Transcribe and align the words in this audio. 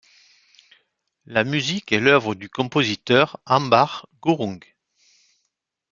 La 1.27 1.43
musique 1.43 1.91
est 1.91 1.99
l'œuvre 1.99 2.33
du 2.33 2.49
compositeur 2.49 3.39
Ambar 3.45 4.09
Gurung. 4.23 4.59